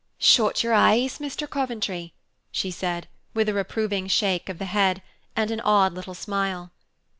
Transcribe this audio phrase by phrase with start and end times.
[0.17, 1.47] "Shut your eyes, Mr.
[1.47, 2.15] Coventry,"
[2.51, 5.03] she said, with a reproving shake of the head,
[5.35, 6.71] and an odd little smile.